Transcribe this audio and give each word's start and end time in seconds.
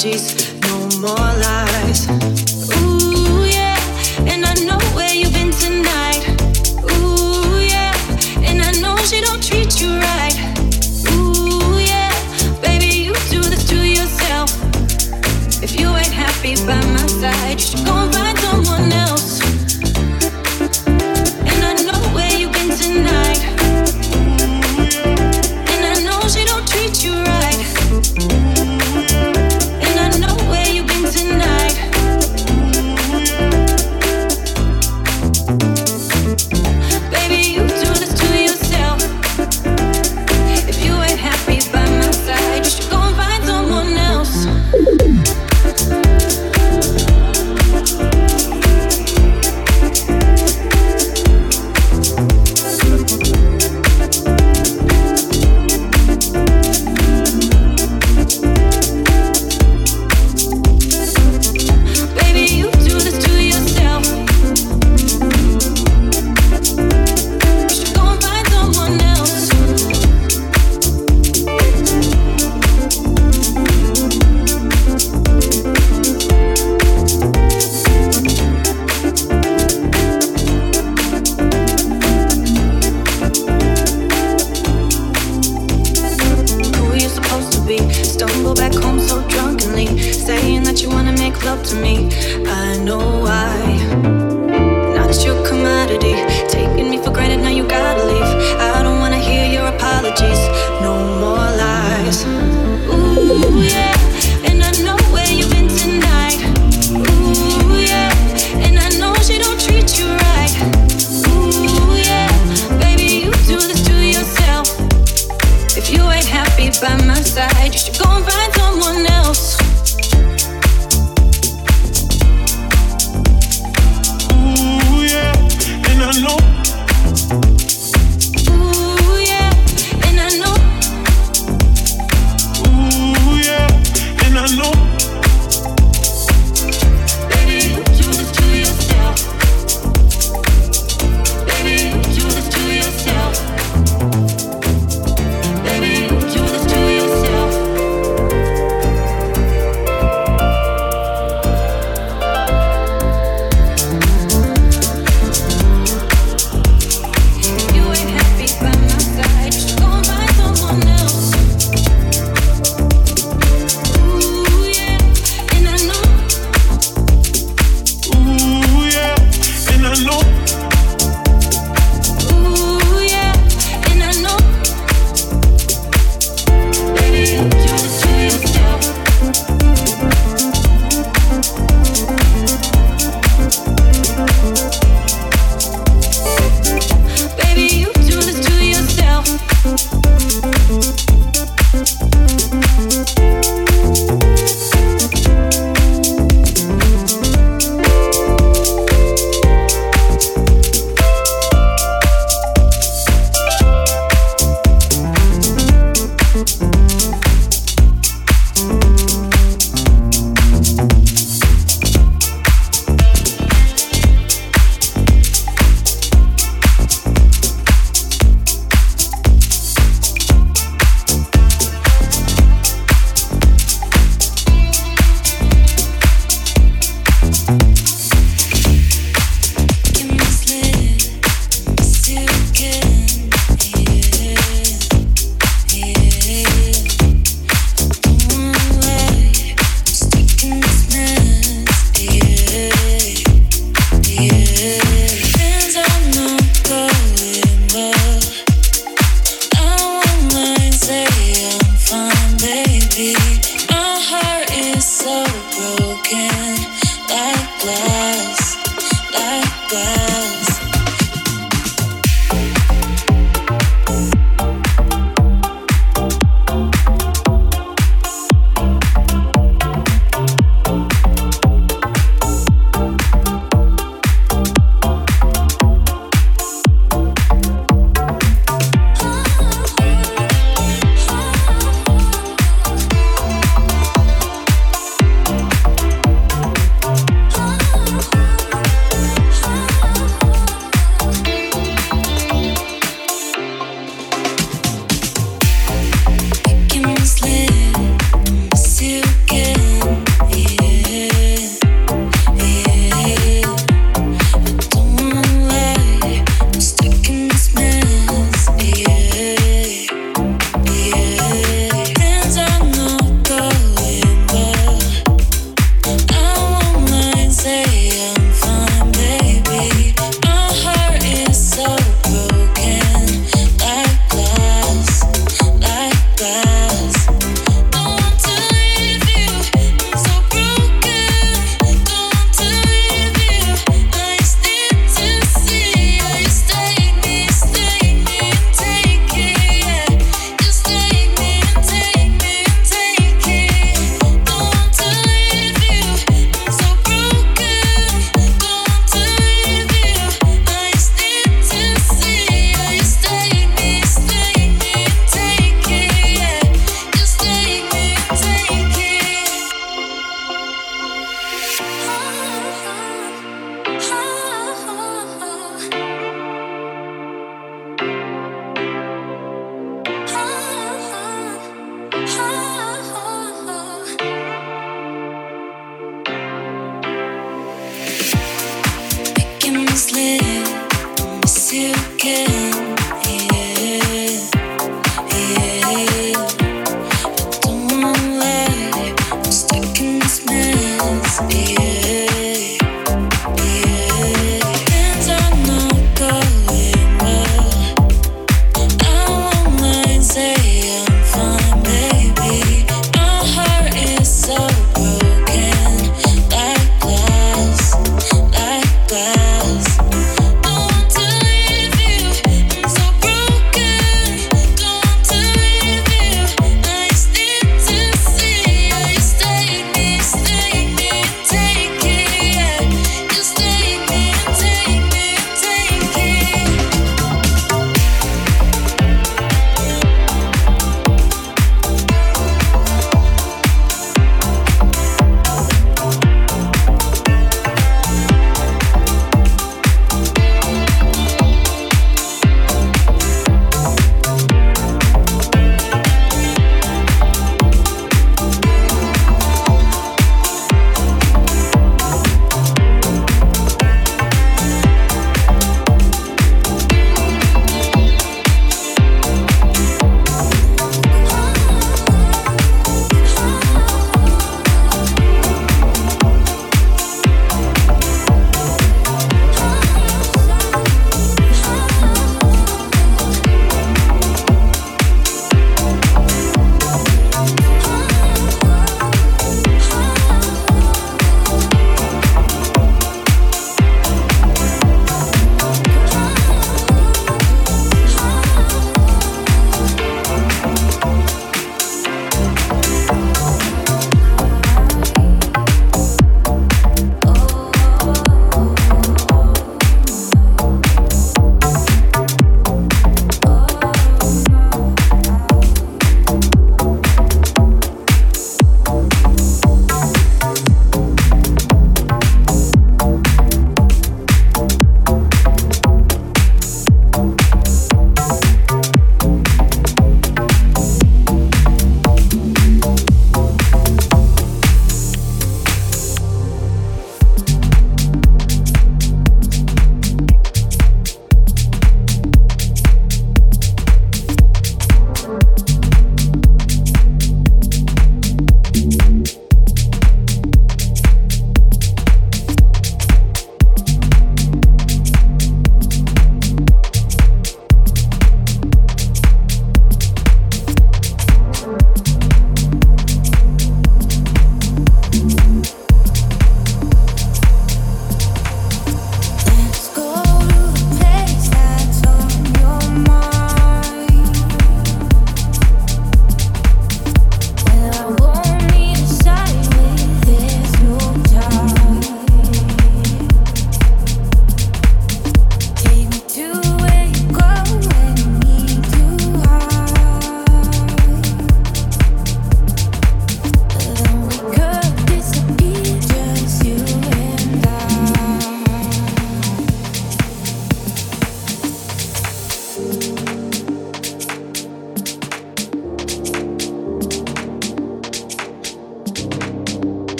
apologies. 0.00 0.49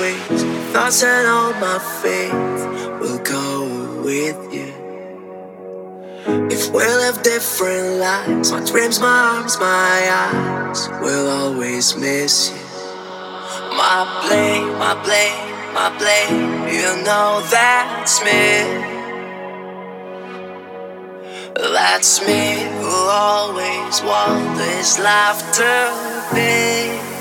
Ways, 0.00 0.42
thoughts 0.72 1.02
and 1.02 1.26
all 1.26 1.52
my 1.54 1.78
faith 2.02 2.32
will 3.00 3.18
go 3.18 4.02
with 4.02 4.38
you. 4.52 4.72
If 6.50 6.70
we 6.72 6.84
live 6.84 7.22
different 7.22 7.98
lives, 7.98 8.52
my 8.52 8.64
dreams, 8.64 9.00
my 9.00 9.36
arms, 9.36 9.58
my 9.58 9.98
eyes 10.22 10.88
will 11.00 11.28
always 11.30 11.96
miss 11.96 12.50
you. 12.50 12.56
My 13.76 14.04
blame, 14.26 14.78
my 14.78 14.94
blame, 15.02 15.74
my 15.74 15.90
blame, 15.98 16.68
you 16.68 17.04
know 17.04 17.42
that's 17.50 18.22
me. 18.24 18.92
That's 21.54 22.20
me 22.26 22.62
who 22.80 22.94
always 23.08 24.02
want 24.02 24.56
this 24.56 24.98
life 24.98 25.40
to 25.54 26.34
be. 26.34 27.11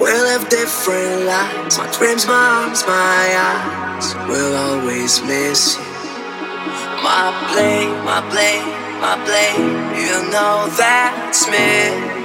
We'll 0.00 0.26
have 0.26 0.48
different 0.48 1.26
lives. 1.26 1.78
My 1.78 1.90
dreams, 1.92 2.26
my 2.26 2.32
arms, 2.32 2.84
my 2.86 2.92
eyes. 3.50 4.14
We'll 4.28 4.56
always 4.56 5.22
miss 5.24 5.76
you. 5.76 5.84
My 7.04 7.28
play, 7.52 7.86
my 8.04 8.20
play, 8.32 8.60
my 9.00 9.16
play. 9.26 9.52
You 10.02 10.30
know 10.32 10.68
that's 10.78 11.46
me. 11.50 12.24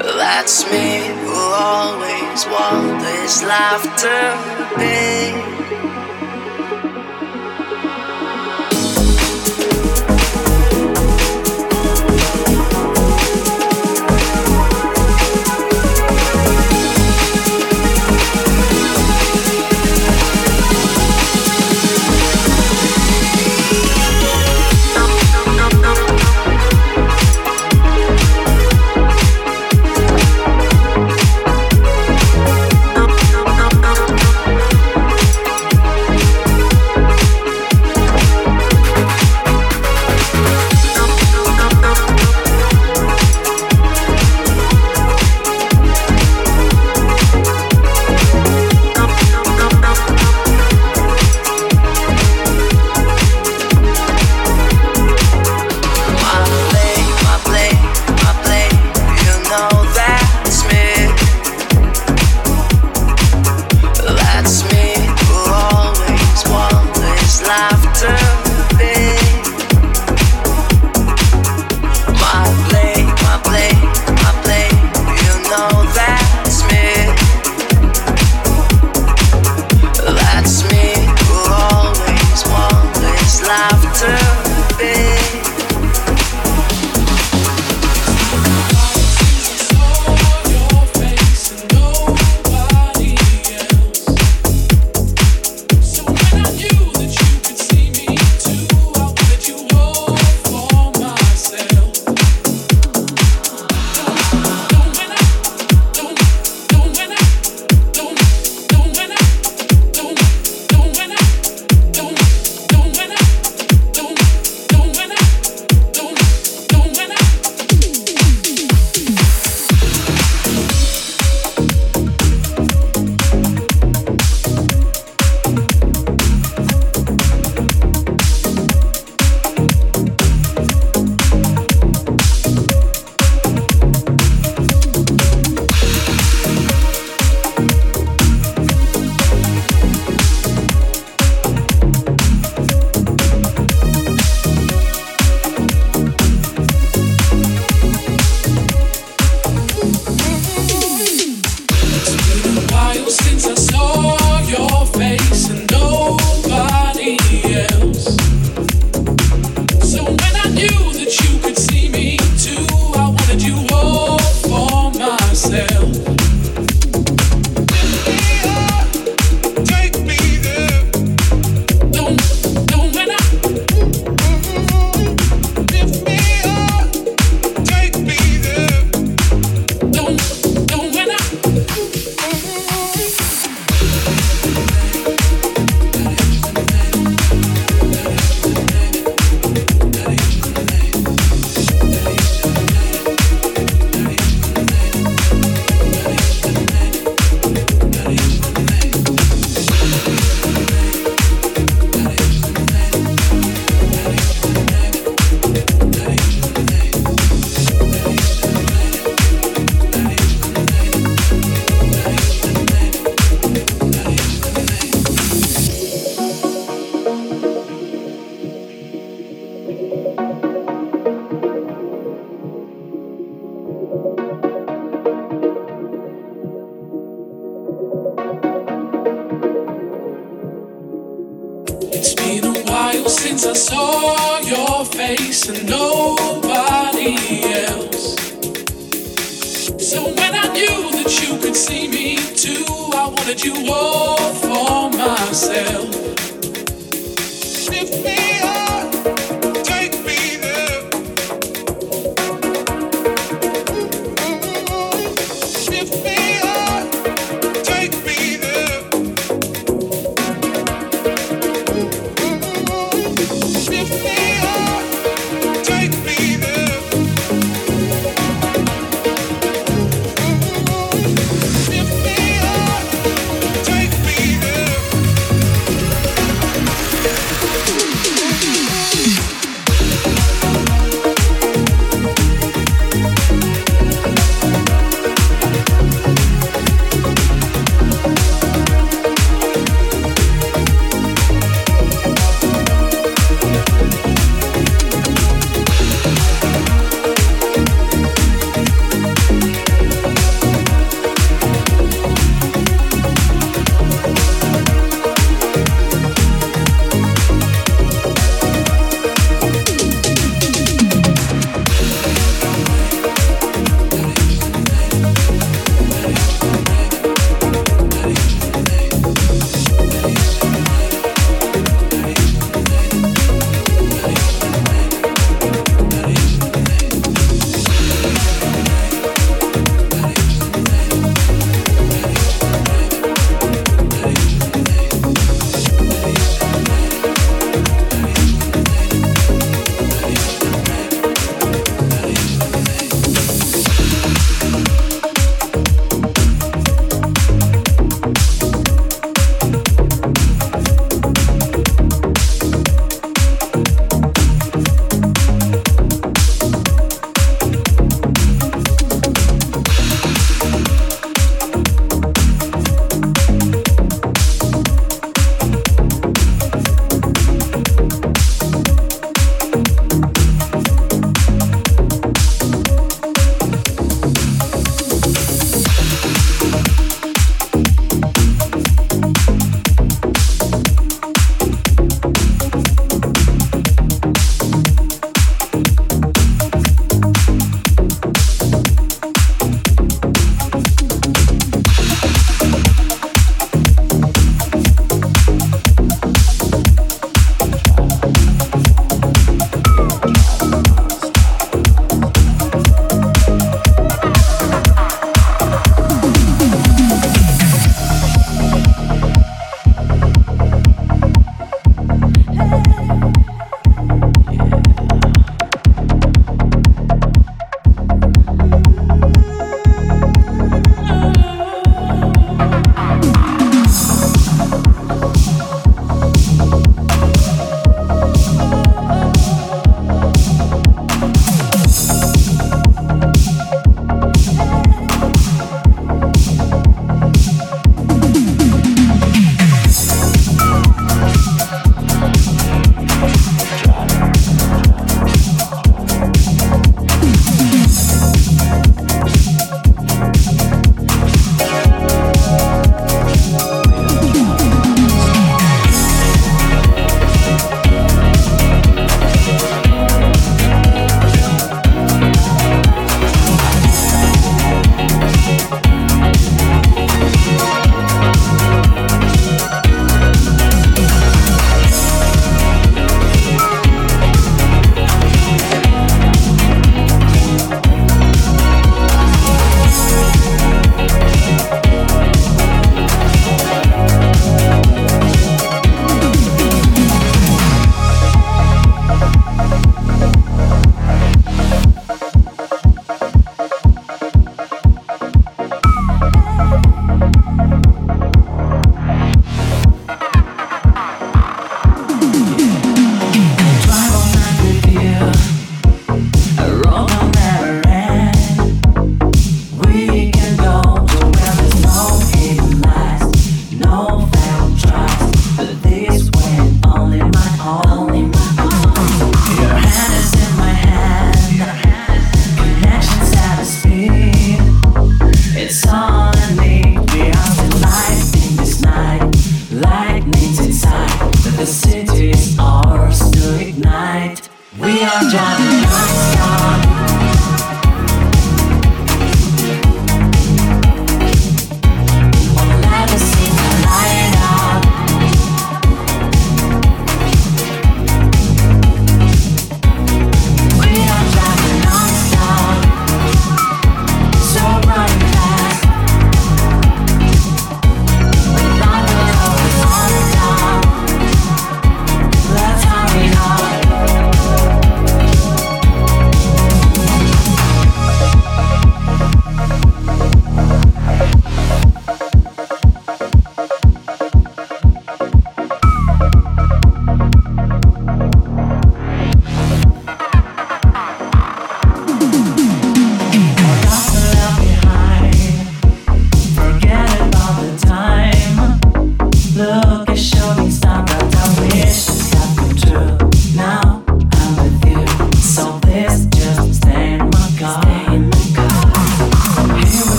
That's 0.00 0.70
me 0.70 1.08
who 1.22 1.34
always 1.34 2.46
want 2.46 3.02
this 3.02 3.42
life 3.42 3.84
to 4.04 4.78
be. 4.78 5.57